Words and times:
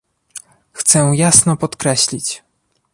Chcę 0.71 1.11
jasno 1.13 1.57
podkreślić 1.57 2.43